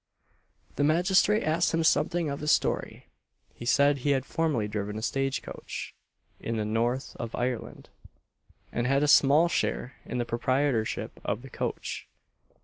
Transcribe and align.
The 0.77 0.83
magistrate 0.83 1.43
asked 1.43 1.75
him 1.75 1.83
something 1.83 2.27
of 2.27 2.39
his 2.39 2.51
story. 2.51 3.05
He 3.53 3.65
said 3.65 3.99
he 3.99 4.09
had 4.17 4.25
formerly 4.25 4.67
driven 4.67 4.97
a 4.97 5.03
stage 5.03 5.43
coach, 5.43 5.93
in 6.39 6.57
the 6.57 6.65
north 6.65 7.15
of 7.19 7.35
Ireland, 7.35 7.89
and 8.71 8.87
had 8.87 9.03
a 9.03 9.07
small 9.07 9.47
share 9.47 9.93
in 10.05 10.17
the 10.17 10.25
proprietorship 10.25 11.19
of 11.23 11.43
the 11.43 11.51
coach. 11.51 12.07